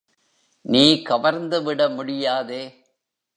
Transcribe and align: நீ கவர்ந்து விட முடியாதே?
நீ 0.65 1.01
கவர்ந்து 1.01 1.63
விட 1.63 1.89
முடியாதே? 1.89 2.63